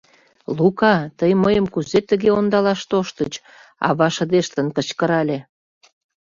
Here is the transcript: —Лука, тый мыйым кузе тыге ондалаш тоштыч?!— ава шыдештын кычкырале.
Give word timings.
—Лука, 0.57 0.95
тый 1.19 1.31
мыйым 1.43 1.65
кузе 1.73 1.99
тыге 2.09 2.29
ондалаш 2.37 2.81
тоштыч?!— 2.89 3.33
ава 3.87 4.07
шыдештын 4.15 4.67
кычкырале. 4.75 5.39